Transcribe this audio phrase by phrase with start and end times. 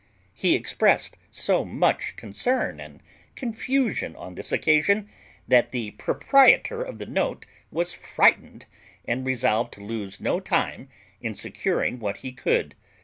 [0.33, 3.03] He expressed so much concern and
[3.35, 5.07] confusion on this occasion,
[5.47, 8.65] that the proprietor of the note was frightened,
[9.07, 10.89] and resolved to lose no time
[11.21, 12.73] in securing what he could.